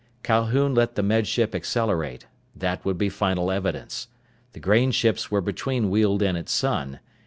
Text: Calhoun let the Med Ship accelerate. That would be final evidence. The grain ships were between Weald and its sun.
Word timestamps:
Calhoun 0.23 0.73
let 0.73 0.95
the 0.95 1.03
Med 1.03 1.27
Ship 1.27 1.53
accelerate. 1.53 2.25
That 2.55 2.83
would 2.83 2.97
be 2.97 3.07
final 3.07 3.51
evidence. 3.51 4.07
The 4.53 4.59
grain 4.59 4.89
ships 4.89 5.29
were 5.29 5.41
between 5.41 5.91
Weald 5.91 6.23
and 6.23 6.35
its 6.35 6.51
sun. 6.51 6.99